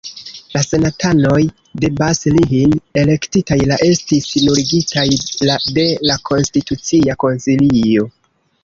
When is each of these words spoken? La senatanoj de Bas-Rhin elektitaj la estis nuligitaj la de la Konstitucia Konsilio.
La 0.53 0.61
senatanoj 0.67 1.41
de 1.83 1.91
Bas-Rhin 1.99 2.73
elektitaj 3.03 3.59
la 3.73 3.79
estis 3.89 4.29
nuligitaj 4.47 5.07
la 5.51 5.61
de 5.81 5.87
la 6.13 6.21
Konstitucia 6.33 7.23
Konsilio. 7.27 8.15